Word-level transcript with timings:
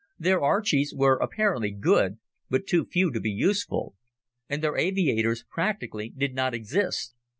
Their 0.17 0.41
"Archies" 0.41 0.95
were 0.95 1.17
apparently 1.19 1.69
good, 1.69 2.17
but 2.49 2.65
too 2.65 2.85
few 2.85 3.11
to 3.11 3.19
be 3.19 3.29
useful, 3.29 3.93
and 4.49 4.63
their 4.63 4.75
aviators 4.75 5.45
practically 5.47 6.09
did 6.09 6.33
not 6.33 6.55
exist. 6.55 7.13